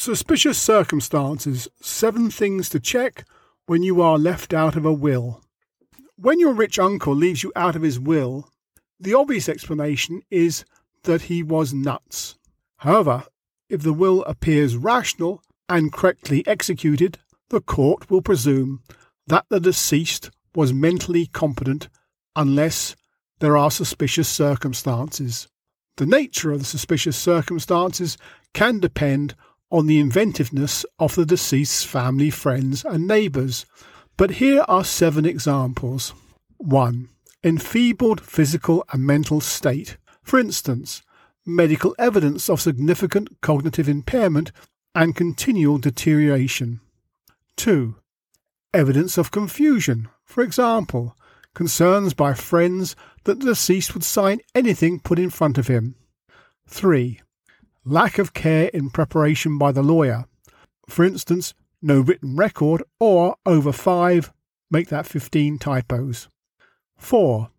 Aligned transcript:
Suspicious 0.00 0.58
circumstances. 0.58 1.68
Seven 1.82 2.30
things 2.30 2.70
to 2.70 2.80
check 2.80 3.26
when 3.66 3.82
you 3.82 4.00
are 4.00 4.16
left 4.16 4.54
out 4.54 4.74
of 4.74 4.86
a 4.86 4.92
will. 4.94 5.42
When 6.16 6.40
your 6.40 6.54
rich 6.54 6.78
uncle 6.78 7.14
leaves 7.14 7.42
you 7.42 7.52
out 7.54 7.76
of 7.76 7.82
his 7.82 8.00
will, 8.00 8.48
the 8.98 9.12
obvious 9.12 9.46
explanation 9.46 10.22
is 10.30 10.64
that 11.02 11.24
he 11.28 11.42
was 11.42 11.74
nuts. 11.74 12.38
However, 12.78 13.24
if 13.68 13.82
the 13.82 13.92
will 13.92 14.24
appears 14.24 14.74
rational 14.74 15.42
and 15.68 15.92
correctly 15.92 16.46
executed, 16.46 17.18
the 17.50 17.60
court 17.60 18.08
will 18.08 18.22
presume 18.22 18.80
that 19.26 19.44
the 19.50 19.60
deceased 19.60 20.30
was 20.54 20.72
mentally 20.72 21.26
competent 21.26 21.90
unless 22.34 22.96
there 23.40 23.58
are 23.58 23.70
suspicious 23.70 24.30
circumstances. 24.30 25.46
The 25.98 26.06
nature 26.06 26.52
of 26.52 26.60
the 26.60 26.64
suspicious 26.64 27.18
circumstances 27.18 28.16
can 28.54 28.80
depend 28.80 29.34
on 29.70 29.86
the 29.86 30.00
inventiveness 30.00 30.84
of 30.98 31.14
the 31.14 31.24
deceased's 31.24 31.84
family, 31.84 32.30
friends, 32.30 32.84
and 32.84 33.06
neighbours. 33.06 33.66
But 34.16 34.32
here 34.32 34.64
are 34.68 34.84
seven 34.84 35.24
examples. 35.24 36.12
1. 36.58 37.08
Enfeebled 37.44 38.20
physical 38.20 38.84
and 38.92 39.06
mental 39.06 39.40
state. 39.40 39.96
For 40.22 40.38
instance, 40.38 41.02
medical 41.46 41.94
evidence 41.98 42.50
of 42.50 42.60
significant 42.60 43.40
cognitive 43.40 43.88
impairment 43.88 44.52
and 44.94 45.16
continual 45.16 45.78
deterioration. 45.78 46.80
2. 47.56 47.94
Evidence 48.74 49.16
of 49.16 49.30
confusion. 49.30 50.08
For 50.24 50.42
example, 50.42 51.16
concerns 51.54 52.12
by 52.12 52.34
friends 52.34 52.94
that 53.24 53.40
the 53.40 53.46
deceased 53.46 53.94
would 53.94 54.04
sign 54.04 54.40
anything 54.54 55.00
put 55.00 55.18
in 55.18 55.30
front 55.30 55.58
of 55.58 55.68
him. 55.68 55.94
3 56.66 57.20
lack 57.90 58.18
of 58.18 58.32
care 58.32 58.68
in 58.68 58.88
preparation 58.88 59.58
by 59.58 59.72
the 59.72 59.82
lawyer. 59.82 60.24
For 60.88 61.04
instance, 61.04 61.54
no 61.82 62.00
written 62.00 62.36
record 62.36 62.82
or 62.98 63.36
over 63.44 63.72
5, 63.72 64.32
make 64.70 64.88
that 64.88 65.06
15 65.06 65.58
typos. 65.58 66.28
4. 66.96 67.50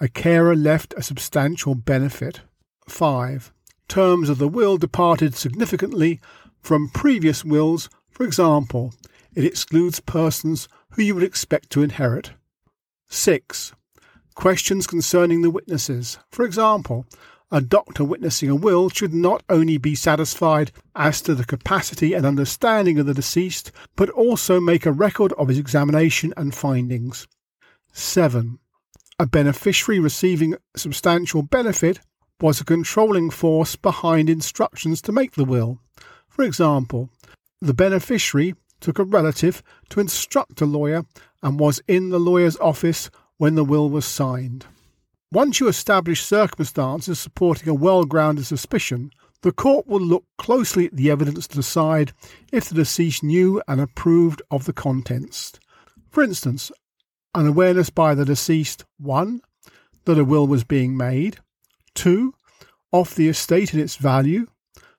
A 0.00 0.08
carer 0.08 0.56
left 0.56 0.94
a 0.96 1.02
substantial 1.02 1.74
benefit. 1.74 2.40
5. 2.88 3.52
Terms 3.86 4.28
of 4.28 4.38
the 4.38 4.48
will 4.48 4.78
departed 4.78 5.34
significantly 5.34 6.20
from 6.60 6.88
previous 6.88 7.44
wills, 7.44 7.90
for 8.10 8.24
example, 8.24 8.94
it 9.34 9.44
excludes 9.44 10.00
persons 10.00 10.68
who 10.92 11.02
you 11.02 11.14
would 11.14 11.24
expect 11.24 11.70
to 11.70 11.82
inherit. 11.82 12.32
6. 13.08 13.74
Questions 14.34 14.86
concerning 14.86 15.42
the 15.42 15.50
witnesses. 15.50 16.18
For 16.30 16.44
example, 16.44 17.06
a 17.54 17.60
doctor 17.60 18.02
witnessing 18.02 18.50
a 18.50 18.54
will 18.56 18.88
should 18.88 19.14
not 19.14 19.44
only 19.48 19.78
be 19.78 19.94
satisfied 19.94 20.72
as 20.96 21.22
to 21.22 21.36
the 21.36 21.44
capacity 21.44 22.12
and 22.12 22.26
understanding 22.26 22.98
of 22.98 23.06
the 23.06 23.14
deceased, 23.14 23.70
but 23.94 24.10
also 24.10 24.58
make 24.58 24.84
a 24.84 24.90
record 24.90 25.32
of 25.34 25.46
his 25.46 25.56
examination 25.56 26.34
and 26.36 26.52
findings. 26.52 27.28
7. 27.92 28.58
A 29.20 29.26
beneficiary 29.26 30.00
receiving 30.00 30.56
substantial 30.74 31.42
benefit 31.42 32.00
was 32.40 32.60
a 32.60 32.64
controlling 32.64 33.30
force 33.30 33.76
behind 33.76 34.28
instructions 34.28 35.00
to 35.02 35.12
make 35.12 35.36
the 35.36 35.44
will. 35.44 35.78
For 36.28 36.42
example, 36.42 37.08
the 37.60 37.72
beneficiary 37.72 38.56
took 38.80 38.98
a 38.98 39.04
relative 39.04 39.62
to 39.90 40.00
instruct 40.00 40.60
a 40.60 40.66
lawyer 40.66 41.04
and 41.40 41.60
was 41.60 41.80
in 41.86 42.10
the 42.10 42.18
lawyer's 42.18 42.56
office 42.56 43.10
when 43.36 43.54
the 43.54 43.64
will 43.64 43.88
was 43.88 44.04
signed. 44.04 44.66
Once 45.34 45.58
you 45.58 45.66
establish 45.66 46.22
circumstances 46.22 47.18
supporting 47.18 47.68
a 47.68 47.74
well 47.74 48.04
grounded 48.04 48.46
suspicion, 48.46 49.10
the 49.42 49.50
court 49.50 49.84
will 49.84 50.00
look 50.00 50.22
closely 50.38 50.86
at 50.86 50.94
the 50.94 51.10
evidence 51.10 51.48
to 51.48 51.56
decide 51.56 52.12
if 52.52 52.68
the 52.68 52.74
deceased 52.76 53.24
knew 53.24 53.60
and 53.66 53.80
approved 53.80 54.40
of 54.48 54.64
the 54.64 54.72
contents. 54.72 55.52
For 56.08 56.22
instance, 56.22 56.70
an 57.34 57.48
awareness 57.48 57.90
by 57.90 58.14
the 58.14 58.24
deceased 58.24 58.84
1. 58.98 59.40
that 60.04 60.20
a 60.20 60.24
will 60.24 60.46
was 60.46 60.62
being 60.62 60.96
made, 60.96 61.38
2. 61.96 62.32
of 62.92 63.16
the 63.16 63.28
estate 63.28 63.72
and 63.72 63.82
its 63.82 63.96
value, 63.96 64.46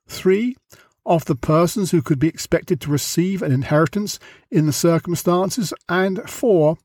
3. 0.10 0.58
of 1.06 1.24
the 1.24 1.36
persons 1.36 1.92
who 1.92 2.02
could 2.02 2.20
be 2.20 2.28
expected 2.28 2.82
to 2.82 2.92
receive 2.92 3.42
an 3.42 3.54
inheritance 3.54 4.20
in 4.52 4.66
the 4.66 4.74
circumstances, 4.74 5.74
and 5.88 6.30
4 6.30 6.76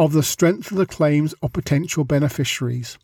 of 0.00 0.14
the 0.14 0.22
strength 0.22 0.70
of 0.70 0.78
the 0.78 0.86
claims 0.86 1.34
of 1.42 1.52
potential 1.52 2.04
beneficiaries. 2.04 2.96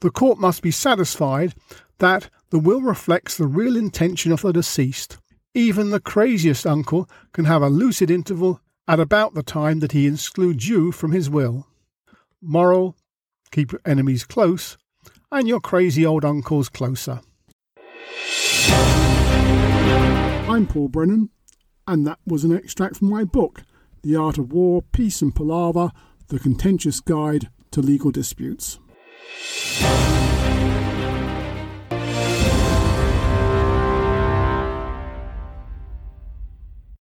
The 0.00 0.10
court 0.10 0.38
must 0.38 0.60
be 0.60 0.70
satisfied 0.70 1.54
that 1.96 2.28
the 2.50 2.58
will 2.58 2.82
reflects 2.82 3.38
the 3.38 3.46
real 3.46 3.74
intention 3.74 4.32
of 4.32 4.42
the 4.42 4.52
deceased. 4.52 5.16
Even 5.54 5.88
the 5.88 5.98
craziest 5.98 6.66
uncle 6.66 7.08
can 7.32 7.46
have 7.46 7.62
a 7.62 7.70
lucid 7.70 8.10
interval 8.10 8.60
at 8.86 9.00
about 9.00 9.32
the 9.32 9.42
time 9.42 9.80
that 9.80 9.92
he 9.92 10.06
excludes 10.06 10.68
you 10.68 10.92
from 10.92 11.12
his 11.12 11.30
will. 11.30 11.68
Moral 12.42 12.96
keep 13.50 13.72
your 13.72 13.80
enemies 13.86 14.24
close 14.24 14.76
and 15.32 15.48
your 15.48 15.60
crazy 15.60 16.04
old 16.04 16.22
uncles 16.22 16.68
closer. 16.68 17.22
I'm 20.46 20.66
Paul 20.66 20.88
Brennan, 20.88 21.30
and 21.86 22.06
that 22.06 22.18
was 22.26 22.44
an 22.44 22.54
extract 22.54 22.98
from 22.98 23.08
my 23.08 23.24
book, 23.24 23.62
The 24.02 24.16
Art 24.16 24.36
of 24.36 24.52
War, 24.52 24.82
Peace 24.82 25.22
and 25.22 25.34
Palaver 25.34 25.92
the 26.28 26.38
Contentious 26.40 26.98
Guide 27.00 27.50
to 27.70 27.80
Legal 27.80 28.10
Disputes. 28.10 28.78